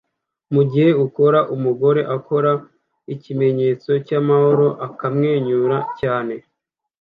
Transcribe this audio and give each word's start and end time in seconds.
Mugihe 0.53 0.89
ukora 1.05 1.39
umugore 1.55 2.01
akora 2.15 2.51
ikimenyetso 3.13 3.91
cyamahoro 4.05 4.67
akamwenyura 4.87 5.77
cyane 5.99 6.35